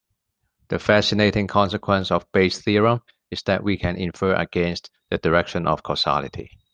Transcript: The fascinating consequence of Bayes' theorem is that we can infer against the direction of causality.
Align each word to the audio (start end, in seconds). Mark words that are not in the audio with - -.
The 0.69 0.79
fascinating 0.79 1.45
consequence 1.45 2.09
of 2.09 2.25
Bayes' 2.31 2.59
theorem 2.59 3.03
is 3.29 3.43
that 3.43 3.61
we 3.63 3.77
can 3.77 3.97
infer 3.97 4.33
against 4.33 4.89
the 5.11 5.19
direction 5.19 5.67
of 5.67 5.83
causality. 5.83 6.49